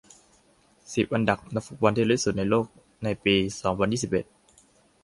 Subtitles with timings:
[0.93, 2.65] สิบ อันดับนักฟุตบอลที่รวยที่สุดในโลก
[3.03, 4.25] ในปี สองพันยี่สิบเอ็ด